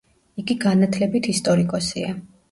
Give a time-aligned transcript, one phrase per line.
[0.43, 2.15] იგი განათლებით ისტორიკოსია.